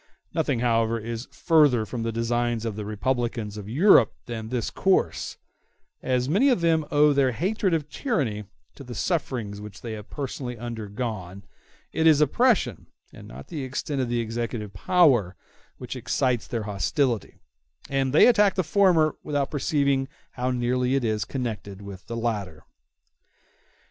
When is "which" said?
9.61-9.81, 15.77-15.95